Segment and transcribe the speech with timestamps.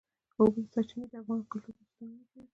[0.35, 2.49] د اوبو سرچینې د افغان کلتور په داستانونو کې راځي.